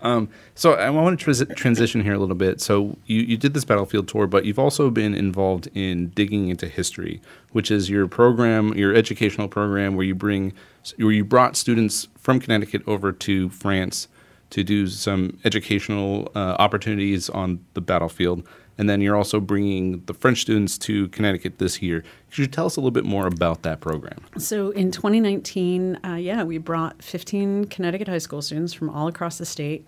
[0.02, 2.60] Um, so I want to tr- transition here a little bit.
[2.60, 6.66] So you, you did this battlefield tour, but you've also been involved in digging into
[6.66, 7.20] history,
[7.52, 10.52] which is your program, your educational program, where you bring,
[10.96, 14.08] where you brought students from Connecticut over to France
[14.50, 18.46] to do some educational uh, opportunities on the battlefield.
[18.80, 22.02] And then you're also bringing the French students to Connecticut this year.
[22.30, 24.24] Could you tell us a little bit more about that program?
[24.38, 29.36] So in 2019, uh, yeah, we brought 15 Connecticut high school students from all across
[29.36, 29.86] the state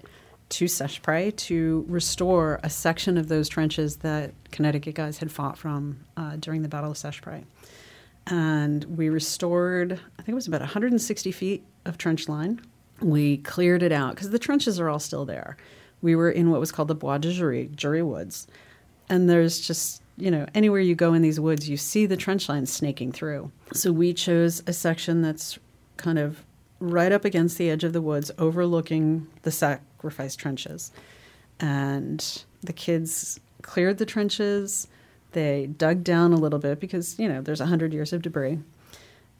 [0.50, 6.04] to Seicheprey to restore a section of those trenches that Connecticut guys had fought from
[6.18, 7.44] uh, during the Battle of Seicheprey.
[8.26, 12.60] And we restored, I think it was about 160 feet of trench line.
[13.00, 15.56] We cleared it out because the trenches are all still there.
[16.02, 18.46] We were in what was called the Bois de Jury, Jury Woods
[19.12, 22.48] and there's just you know anywhere you go in these woods you see the trench
[22.48, 23.52] lines snaking through.
[23.74, 25.58] So we chose a section that's
[25.98, 26.42] kind of
[26.80, 30.90] right up against the edge of the woods overlooking the sacrifice trenches.
[31.60, 34.88] And the kids cleared the trenches.
[35.32, 38.58] They dug down a little bit because you know there's 100 years of debris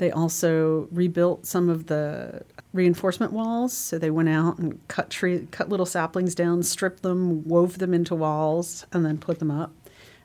[0.02, 3.72] they also rebuilt some of the reinforcement walls.
[3.72, 7.94] So they went out and cut tree, cut little saplings down, stripped them, wove them
[7.94, 9.72] into walls, and then put them up.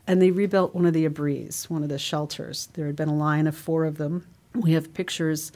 [0.08, 2.70] And they rebuilt one of the abris, one of the shelters.
[2.74, 4.26] There had been a line of four of them.
[4.56, 5.52] We have pictures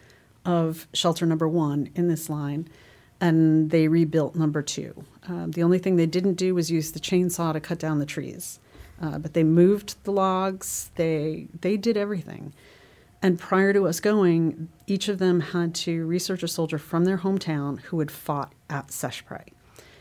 [0.46, 2.68] of shelter number one in this line,
[3.20, 5.04] and they rebuilt number two.
[5.28, 8.06] Um, the only thing they didn't do was use the chainsaw to cut down the
[8.06, 8.60] trees,
[9.02, 10.92] uh, but they moved the logs.
[10.94, 12.54] They they did everything.
[13.22, 17.20] And prior to us going, each of them had to research a soldier from their
[17.20, 19.50] hometown who had fought at Seicheprey,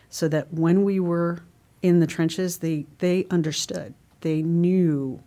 [0.09, 1.41] so that when we were
[1.83, 5.23] in the trenches, they they understood, they knew,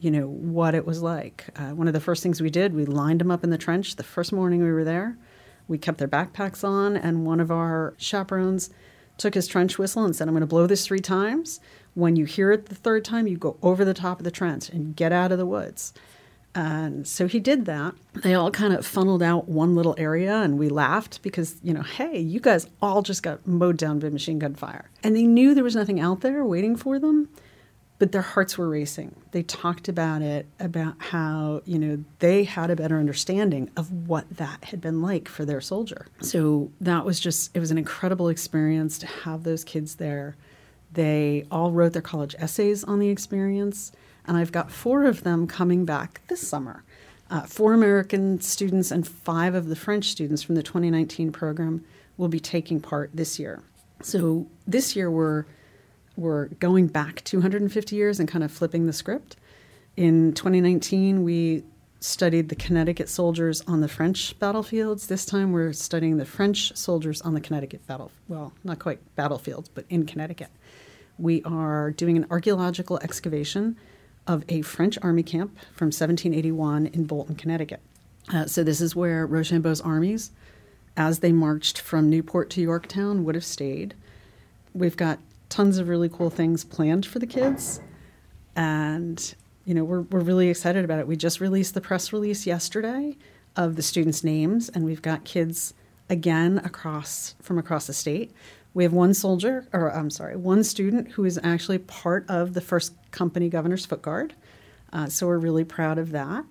[0.00, 1.46] you know, what it was like.
[1.56, 3.96] Uh, one of the first things we did, we lined them up in the trench
[3.96, 5.16] the first morning we were there.
[5.68, 8.70] We kept their backpacks on, and one of our chaperones
[9.16, 11.60] took his trench whistle and said, "I'm going to blow this three times.
[11.94, 14.68] When you hear it the third time, you go over the top of the trench
[14.70, 15.92] and get out of the woods."
[16.56, 17.94] And so he did that.
[18.14, 21.82] They all kind of funneled out one little area, and we laughed because, you know,
[21.82, 24.90] hey, you guys all just got mowed down by machine gun fire.
[25.04, 27.28] And they knew there was nothing out there waiting for them,
[27.98, 29.14] but their hearts were racing.
[29.32, 34.24] They talked about it, about how, you know, they had a better understanding of what
[34.38, 36.06] that had been like for their soldier.
[36.22, 40.36] So that was just, it was an incredible experience to have those kids there.
[40.90, 43.92] They all wrote their college essays on the experience
[44.26, 46.82] and I've got four of them coming back this summer.
[47.28, 51.84] Uh, four American students and five of the French students from the 2019 program
[52.16, 53.62] will be taking part this year.
[54.02, 55.44] So this year we're
[56.16, 59.36] we're going back 250 years and kind of flipping the script.
[59.98, 61.62] In 2019, we
[62.00, 65.08] studied the Connecticut soldiers on the French battlefields.
[65.08, 69.68] This time we're studying the French soldiers on the Connecticut battle well, not quite battlefields,
[69.68, 70.48] but in Connecticut.
[71.18, 73.76] We are doing an archaeological excavation
[74.26, 77.80] of a French army camp from 1781 in Bolton, Connecticut.
[78.32, 80.32] Uh, so this is where Rochambeau's armies,
[80.96, 83.94] as they marched from Newport to Yorktown, would have stayed.
[84.74, 87.80] We've got tons of really cool things planned for the kids,
[88.56, 89.34] and
[89.64, 91.06] you know, we're, we're really excited about it.
[91.06, 93.16] We just released the press release yesterday
[93.56, 95.74] of the students' names, and we've got kids
[96.08, 98.32] again across from across the state.
[98.76, 102.60] We have one soldier, or I'm sorry, one student who is actually part of the
[102.60, 104.34] first company Governor's Foot Guard.
[104.92, 106.44] Uh, so we're really proud of that.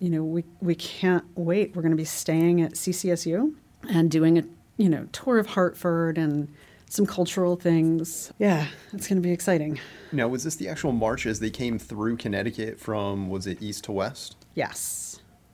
[0.00, 1.74] You know, we, we can't wait.
[1.74, 3.54] We're going to be staying at CCSU
[3.88, 4.42] and doing a
[4.76, 6.54] you know tour of Hartford and
[6.90, 8.34] some cultural things.
[8.38, 9.80] Yeah, it's going to be exciting.
[10.12, 13.84] Now, was this the actual march as they came through Connecticut from, was it east
[13.84, 14.36] to west?
[14.54, 15.09] Yes.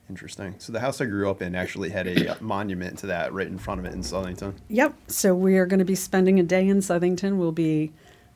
[0.09, 0.55] Interesting.
[0.57, 3.57] So the house I grew up in actually had a monument to that right in
[3.57, 4.53] front of it in Southington.
[4.69, 4.93] Yep.
[5.07, 7.37] So we are going to be spending a day in Southington.
[7.37, 7.91] We'll be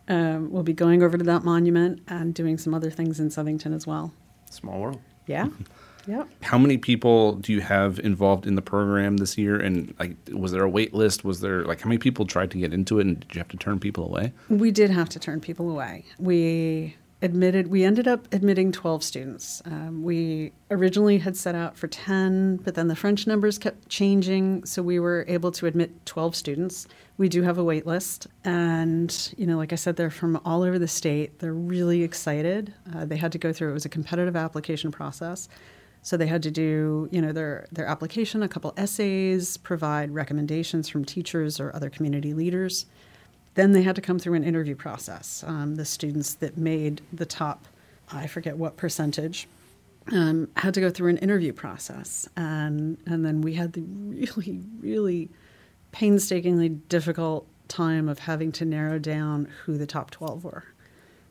[0.08, 3.74] um, we'll be going over to that monument and doing some other things in Southington
[3.74, 4.12] as well.
[4.50, 5.00] Small world.
[5.28, 5.48] Yeah.
[6.08, 6.30] Yep.
[6.42, 9.60] How many people do you have involved in the program this year?
[9.60, 11.24] And like, was there a wait list?
[11.24, 13.48] Was there like how many people tried to get into it, and did you have
[13.50, 14.34] to turn people away?
[14.50, 16.06] We did have to turn people away.
[16.18, 19.62] We admitted we ended up admitting 12 students.
[19.66, 24.66] Um, we originally had set out for 10 but then the french numbers kept changing
[24.66, 26.88] so we were able to admit 12 students.
[27.18, 30.64] We do have a wait list and you know like i said they're from all
[30.64, 31.40] over the state.
[31.40, 32.74] They're really excited.
[32.94, 35.48] Uh, they had to go through it was a competitive application process.
[36.04, 40.90] So they had to do, you know, their their application, a couple essays, provide recommendations
[40.90, 42.88] from teachers or other community leaders.
[43.56, 45.44] Then they had to come through an interview process.
[45.46, 47.66] Um, the students that made the top,
[48.12, 49.48] I forget what percentage,
[50.12, 54.62] um, had to go through an interview process, and and then we had the really
[54.80, 55.30] really
[55.92, 60.64] painstakingly difficult time of having to narrow down who the top twelve were.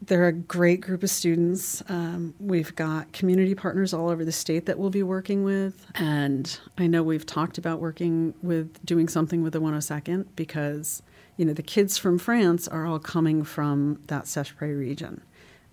[0.02, 1.82] They're a great group of students.
[1.88, 5.86] Um, we've got community partners all over the state that we'll be working with.
[5.94, 11.02] And I know we've talked about working with doing something with the 102nd because,
[11.40, 15.22] you know, the kids from France are all coming from that Seicheprey region.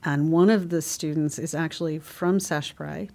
[0.02, 3.10] And one of the students is actually from Seicheprey.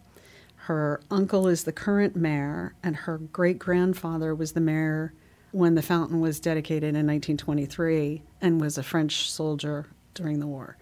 [0.57, 5.15] Her uncle is the current mayor, and her great grandfather was the mayor
[5.53, 10.77] when the fountain was dedicated in 1923 and was a French soldier during the war.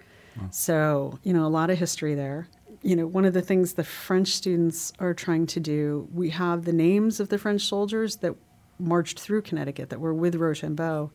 [0.51, 2.49] So, you know, a lot of history there.
[2.83, 6.65] You know, one of the things the French students are trying to do, we have
[6.65, 8.35] the names of the French soldiers that
[8.81, 11.13] marched through Connecticut that were with Rochambeau.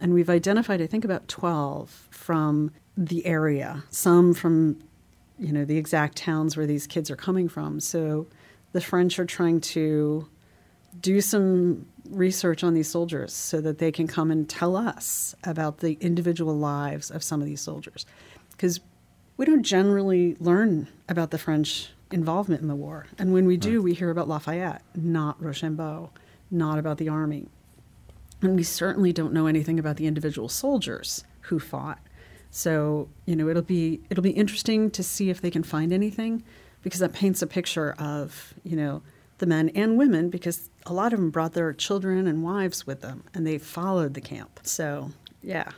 [0.00, 4.82] And we've identified, I think, about 12 from the area, some from,
[5.38, 7.80] you know, the exact towns where these kids are coming from.
[7.80, 8.26] So
[8.72, 10.28] the French are trying to
[11.00, 15.78] do some research on these soldiers so that they can come and tell us about
[15.78, 18.06] the individual lives of some of these soldiers
[18.50, 18.80] because
[19.36, 23.06] we don't generally learn about the French involvement in the war.
[23.18, 23.84] And when we do, right.
[23.84, 26.10] we hear about Lafayette, not Rochambeau,
[26.50, 27.48] not about the army.
[28.42, 31.98] And we certainly don't know anything about the individual soldiers who fought.
[32.50, 36.42] So, you know, it'll be it'll be interesting to see if they can find anything
[36.82, 39.02] because that paints a picture of, you know,
[39.38, 43.00] the men and women because a lot of them brought their children and wives with
[43.02, 44.60] them and they followed the camp.
[44.62, 45.70] So, yeah,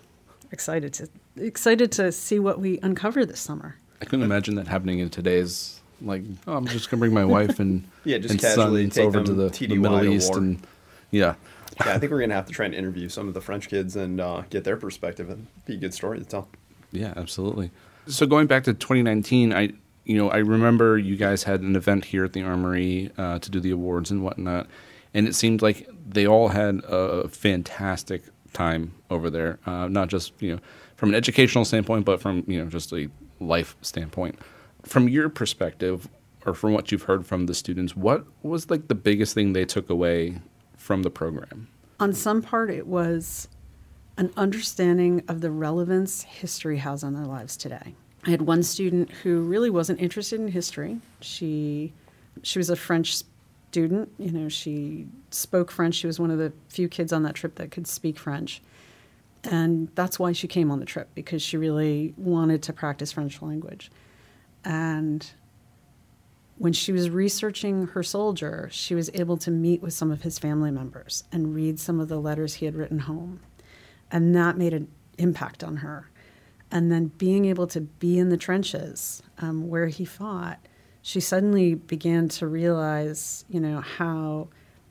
[0.50, 3.76] excited to excited to see what we uncover this summer.
[4.00, 6.22] I couldn't imagine that happening in today's like.
[6.46, 9.18] Oh, I'm just gonna bring my wife and yeah, just and casually sons take over
[9.18, 10.38] them to the, the Middle East war.
[10.38, 10.66] and
[11.10, 11.34] yeah.
[11.86, 13.96] Yeah, I think we're gonna have to try and interview some of the French kids
[13.96, 16.48] and uh, get their perspective and be a good story to tell.
[16.90, 17.70] Yeah, absolutely.
[18.06, 19.70] So going back to 2019, I
[20.04, 23.50] you know I remember you guys had an event here at the Armory uh, to
[23.50, 24.66] do the awards and whatnot,
[25.14, 29.58] and it seemed like they all had a fantastic time over there.
[29.66, 30.60] Uh, not just you know
[30.96, 33.08] from an educational standpoint, but from you know just a
[33.40, 34.38] life standpoint.
[34.84, 36.08] From your perspective,
[36.44, 39.64] or from what you've heard from the students, what was like the biggest thing they
[39.64, 40.40] took away
[40.76, 41.68] from the program?
[42.02, 43.46] On some part, it was
[44.16, 47.94] an understanding of the relevance history has on their lives today.
[48.26, 50.98] I had one student who really wasn't interested in history.
[51.20, 51.92] She
[52.42, 53.22] she was a French
[53.70, 54.10] student.
[54.18, 55.94] You know, she spoke French.
[55.94, 58.62] She was one of the few kids on that trip that could speak French.
[59.44, 63.40] And that's why she came on the trip because she really wanted to practice French
[63.40, 63.92] language.
[64.64, 65.24] And
[66.58, 70.38] when she was researching her soldier, she was able to meet with some of his
[70.38, 73.40] family members and read some of the letters he had written home.
[74.10, 74.88] And that made an
[75.18, 76.10] impact on her.
[76.70, 80.58] And then being able to be in the trenches um, where he fought,
[81.02, 84.48] she suddenly began to realize, you know, how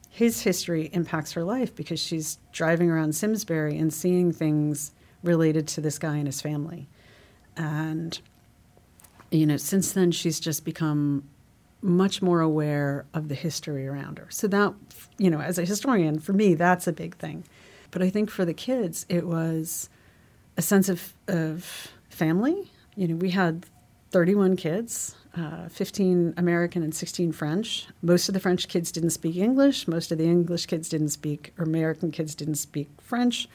[0.09, 4.91] his history impacts her life because she's driving around Simsbury and seeing things
[5.23, 6.89] related to this guy and his family.
[7.55, 8.19] And,
[9.31, 11.23] you know, since then, she's just become
[11.81, 14.27] much more aware of the history around her.
[14.29, 14.73] So, that,
[15.17, 17.43] you know, as a historian, for me, that's a big thing.
[17.89, 19.89] But I think for the kids, it was
[20.57, 22.71] a sense of, of family.
[22.95, 23.65] You know, we had
[24.11, 27.87] 31 kids, uh, 15 American and 16 French.
[28.01, 29.87] Most of the French kids didn't speak English.
[29.87, 33.47] Most of the English kids didn't speak, or American kids didn't speak French.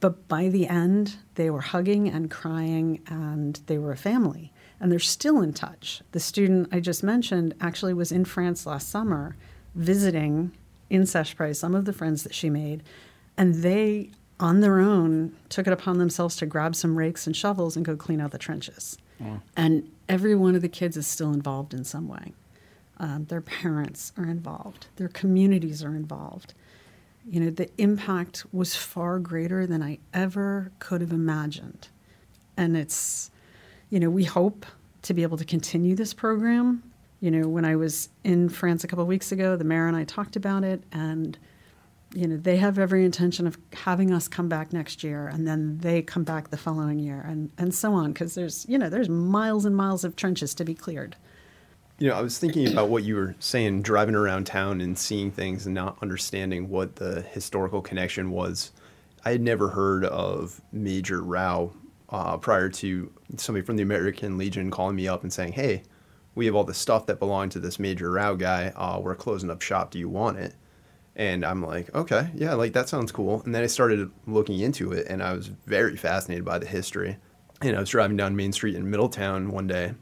[0.00, 4.52] But by the end, they were hugging and crying, and they were a family.
[4.80, 6.02] And they're still in touch.
[6.12, 9.36] The student I just mentioned actually was in France last summer
[9.74, 10.52] visiting
[10.90, 12.82] in Seicheprey some of the friends that she made.
[13.36, 17.76] And they, on their own, took it upon themselves to grab some rakes and shovels
[17.76, 18.98] and go clean out the trenches.
[19.56, 22.34] And every one of the kids is still involved in some way.
[22.98, 26.54] Um, their parents are involved, their communities are involved.
[27.28, 31.88] You know, the impact was far greater than I ever could have imagined.
[32.56, 33.30] And it's,
[33.90, 34.66] you know, we hope
[35.02, 36.82] to be able to continue this program.
[37.20, 39.96] You know, when I was in France a couple of weeks ago, the mayor and
[39.96, 41.38] I talked about it, and
[42.14, 45.78] you know, they have every intention of having us come back next year and then
[45.78, 49.08] they come back the following year and, and so on because there's, you know, there's
[49.08, 51.16] miles and miles of trenches to be cleared.
[51.98, 55.30] You know, I was thinking about what you were saying, driving around town and seeing
[55.30, 58.72] things and not understanding what the historical connection was.
[59.24, 61.72] I had never heard of Major Rau
[62.10, 65.82] uh, prior to somebody from the American Legion calling me up and saying, "Hey,
[66.34, 68.72] we have all the stuff that belonged to this Major Rau guy.
[68.76, 69.90] Uh, we're closing up shop.
[69.90, 70.54] Do you want it?"
[71.16, 73.40] And I'm like, okay, yeah, like that sounds cool.
[73.42, 77.16] And then I started looking into it and I was very fascinated by the history.
[77.62, 79.94] And I was driving down Main Street in Middletown one day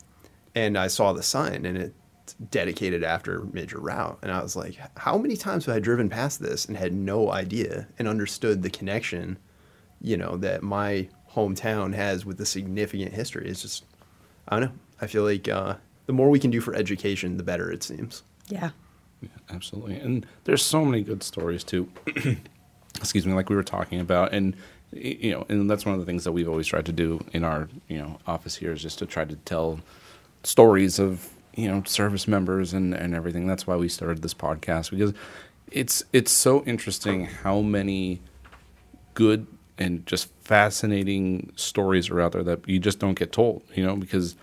[0.57, 4.19] and I saw the sign and it's dedicated after Major Rau.
[4.23, 7.31] And I was like, how many times have I driven past this and had no
[7.31, 9.39] idea and understood the connection,
[10.01, 13.49] you know, that my hometown has with the significant history?
[13.49, 13.85] It's just,
[14.49, 14.79] I don't know.
[15.01, 15.75] I feel like uh,
[16.07, 18.23] the more we can do for education, the better it seems.
[18.49, 18.71] Yeah.
[19.21, 19.97] Yeah, absolutely.
[19.97, 21.89] And there's so many good stories too.
[22.97, 24.55] Excuse me, like we were talking about, and
[24.93, 27.43] you know, and that's one of the things that we've always tried to do in
[27.43, 29.81] our you know office here is just to try to tell
[30.45, 33.47] stories of you know service members and and everything.
[33.47, 35.13] That's why we started this podcast because
[35.73, 38.21] it's it's so interesting how many
[39.15, 39.47] good
[39.79, 43.63] and just fascinating stories are out there that you just don't get told.
[43.75, 44.37] You know, because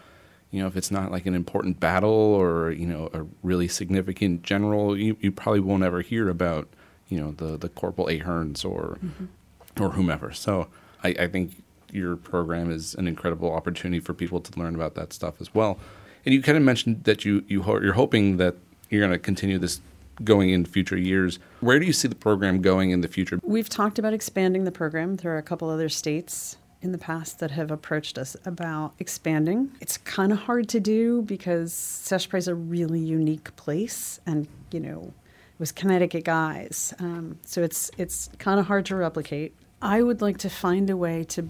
[0.52, 4.44] you know, if it's not like an important battle or you know a really significant
[4.44, 6.68] general, you, you probably won't ever hear about
[7.08, 9.84] you know the the Corporal Aherns or mm-hmm.
[9.84, 10.32] or whomever.
[10.34, 10.68] So
[11.04, 15.14] I, I think your program is an incredible opportunity for people to learn about that
[15.14, 15.78] stuff as well.
[16.26, 18.56] And you kind of mentioned that you you ho- you're hoping that
[18.90, 19.80] you're going to continue this
[20.24, 21.39] going in future years.
[21.59, 23.39] Where do you see the program going in the future?
[23.43, 25.17] We've talked about expanding the program.
[25.17, 29.72] There are a couple other states in the past that have approached us about expanding.
[29.80, 34.80] It's kind of hard to do because Seicheprey is a really unique place, and you
[34.80, 39.53] know, it was Connecticut guys, um, so it's it's kind of hard to replicate.
[39.82, 41.49] I would like to find a way to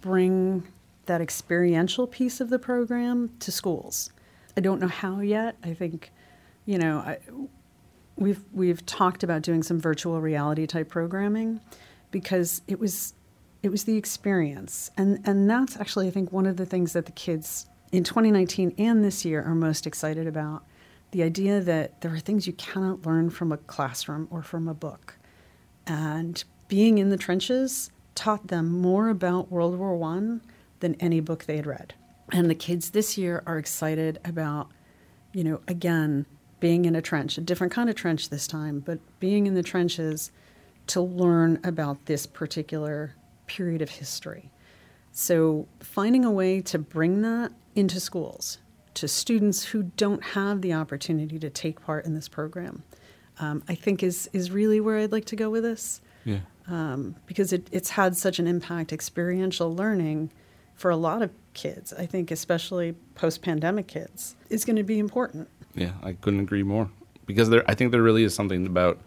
[0.00, 0.66] bring
[1.06, 4.10] that experiential piece of the program to schools.
[4.56, 5.56] I don't know how yet.
[5.62, 6.12] I think,
[6.64, 7.18] you know, I,
[8.16, 11.60] we've we've talked about doing some virtual reality type programming
[12.10, 13.14] because it was
[13.66, 14.90] it was the experience.
[14.96, 18.74] And, and that's actually, I think, one of the things that the kids in 2019
[18.78, 20.64] and this year are most excited about.
[21.10, 24.74] The idea that there are things you cannot learn from a classroom or from a
[24.74, 25.18] book.
[25.86, 30.38] And being in the trenches taught them more about World War I
[30.80, 31.94] than any book they had read.
[32.32, 34.70] And the kids this year are excited about,
[35.32, 36.26] you know, again,
[36.66, 39.62] being in a trench, a different kind of trench this time, but being in the
[39.62, 40.32] trenches
[40.88, 43.14] to learn about this particular
[43.46, 44.50] period of history.
[45.12, 48.58] So, finding a way to bring that into schools
[48.94, 52.82] to students who don't have the opportunity to take part in this program,
[53.38, 56.00] um, I think is is really where I'd like to go with this.
[56.24, 56.40] Yeah.
[56.66, 60.32] Um, because it, it's had such an impact, experiential learning
[60.74, 61.92] for a lot of kids.
[61.92, 65.48] I think, especially post-pandemic kids, is going to be important.
[65.76, 66.90] Yeah, I couldn't agree more.
[67.26, 68.98] Because there, I think there really is something about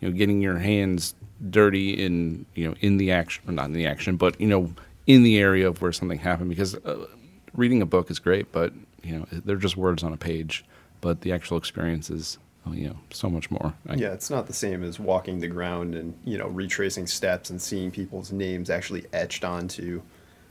[0.00, 1.14] you know getting your hands
[1.50, 4.72] dirty in you know in the action or not in the action but you know
[5.06, 7.06] in the area of where something happened because uh,
[7.54, 8.72] reading a book is great but
[9.02, 10.64] you know they're just words on a page
[11.00, 14.46] but the actual experience is oh, you know so much more I, yeah it's not
[14.46, 18.68] the same as walking the ground and you know retracing steps and seeing people's names
[18.68, 20.02] actually etched onto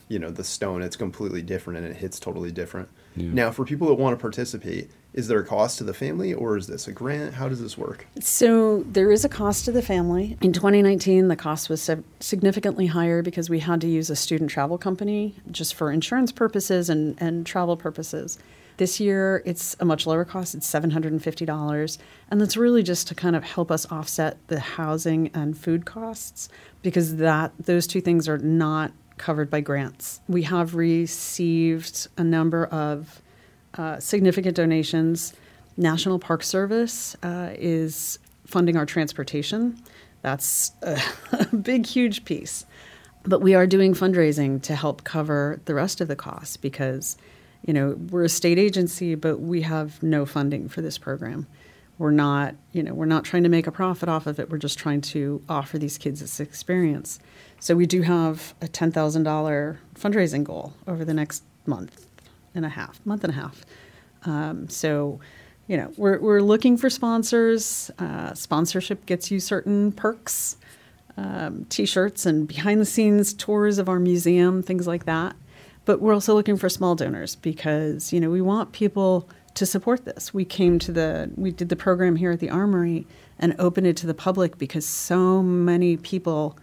[0.07, 2.89] you know the stone it's completely different and it hits totally different.
[3.15, 3.29] Yeah.
[3.33, 6.57] now for people that want to participate is there a cost to the family or
[6.57, 7.33] is this a grant?
[7.33, 8.05] How does this work?
[8.19, 10.37] So there is a cost to the family.
[10.41, 11.89] In 2019 the cost was
[12.19, 16.89] significantly higher because we had to use a student travel company just for insurance purposes
[16.89, 18.37] and, and travel purposes.
[18.77, 21.97] This year it's a much lower cost it's $750
[22.29, 26.47] and that's really just to kind of help us offset the housing and food costs
[26.83, 30.21] because that those two things are not covered by grants.
[30.27, 33.21] We have received a number of
[33.77, 35.33] uh, significant donations.
[35.77, 39.77] National Park Service uh, is funding our transportation.
[40.21, 40.99] That's a,
[41.31, 42.65] a big, huge piece.
[43.23, 47.17] But we are doing fundraising to help cover the rest of the costs because,
[47.65, 51.45] you know, we're a state agency, but we have no funding for this program.
[51.97, 54.49] We're not, you know, we're not trying to make a profit off of it.
[54.49, 57.19] We're just trying to offer these kids this experience.
[57.59, 62.07] So we do have a ten thousand dollar fundraising goal over the next month
[62.53, 63.65] and a half, month and a half.
[64.25, 65.19] Um, so,
[65.67, 67.91] you know, we're we're looking for sponsors.
[67.99, 70.57] Uh, sponsorship gets you certain perks
[71.17, 75.35] um, t-shirts and behind the scenes tours of our museum things like that
[75.85, 80.05] but we're also looking for small donors because you know we want people to support
[80.05, 83.07] this we came to the we did the program here at the armory
[83.39, 86.57] and opened it to the public because so many people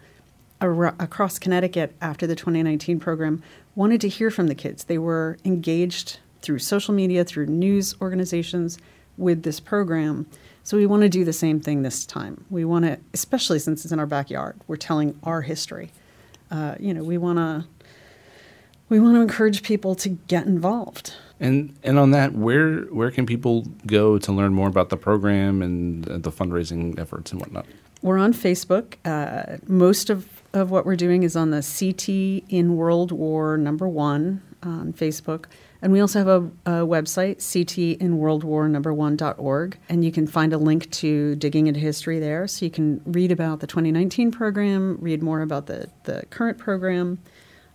[0.65, 3.43] ar- across connecticut after the 2019 program
[3.75, 8.79] wanted to hear from the kids they were engaged through social media through news organizations
[9.17, 10.27] with this program
[10.65, 12.47] so we want to do the same thing this time.
[12.49, 15.93] We want to, especially since it's in our backyard, we're telling our history.
[16.51, 17.67] Uh, you know, we want to
[18.89, 21.13] we want to encourage people to get involved.
[21.39, 25.61] And and on that, where where can people go to learn more about the program
[25.61, 27.67] and the fundraising efforts and whatnot?
[28.01, 28.95] We're on Facebook.
[29.05, 32.09] Uh, most of, of what we're doing is on the CT
[32.49, 35.47] in World War number one on Facebook.
[35.83, 41.37] And we also have a, a website, ctinworldwar1.org, and you can find a link to
[41.37, 42.49] Digging into History there.
[42.49, 47.19] So you can read about the 2019 program, read more about the, the current program.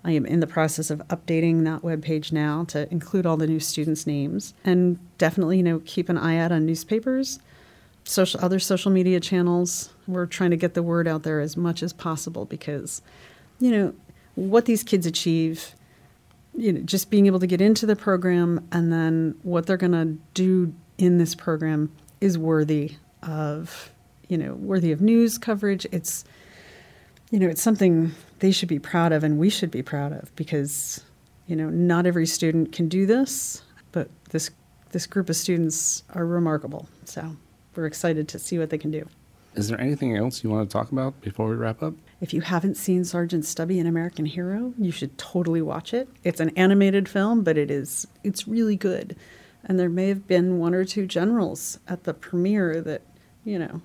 [0.04, 3.60] I am in the process of updating that webpage now to include all the new
[3.60, 4.56] students' names.
[4.64, 7.38] And definitely, you know, keep an eye out on newspapers,
[8.06, 9.94] social other social media channels.
[10.10, 13.02] We're trying to get the word out there as much as possible because,
[13.60, 13.94] you know,
[14.36, 15.76] what these kids achieve
[16.56, 19.92] you know, just being able to get into the program and then what they're going
[19.92, 23.92] to do in this program is worthy of,
[24.28, 25.88] you know, worthy of news coverage.
[25.92, 26.26] It's,
[27.32, 30.36] you know, it's something they should be proud of and we should be proud of
[30.36, 31.04] because,
[31.48, 34.52] you know, not every student can do this, but this
[34.92, 36.90] this group of students are remarkable.
[37.06, 37.36] So
[37.76, 39.08] we're excited to see what they can do.
[39.56, 41.94] Is there anything else you want to talk about before we wrap up?
[42.22, 46.08] If you haven't seen Sergeant Stubby, an American Hero, you should totally watch it.
[46.24, 49.16] It's an animated film, but it is it's really good.
[49.66, 53.02] And there may have been one or two generals at the premiere that,
[53.44, 53.82] you know,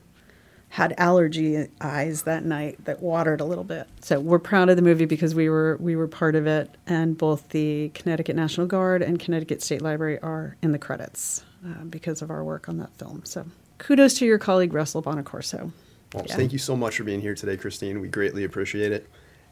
[0.69, 3.87] had allergy eyes that night that watered a little bit.
[4.01, 7.17] So we're proud of the movie because we were we were part of it, and
[7.17, 12.23] both the Connecticut National Guard and Connecticut State Library are in the credits uh, because
[12.23, 13.23] of our work on that film.
[13.25, 13.47] So
[13.79, 15.73] kudos to your colleague Russell Bonacorso.
[16.15, 16.37] Well, yeah.
[16.37, 18.01] thank you so much for being here today, Christine.
[18.01, 19.09] We greatly appreciate it.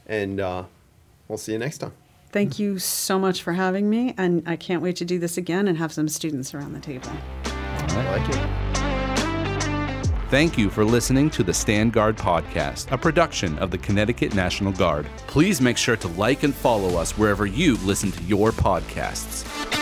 [0.07, 0.65] And uh,
[1.29, 1.93] we'll see you next time.
[2.31, 4.15] Thank you so much for having me.
[4.17, 7.11] And I can't wait to do this again and have some students around the table.
[7.45, 8.73] I like it.
[10.31, 14.73] Thank you for listening to the Stand Guard Podcast, a production of the Connecticut National
[14.73, 15.07] Guard.
[15.27, 19.82] Please make sure to like and follow us wherever you listen to your podcasts.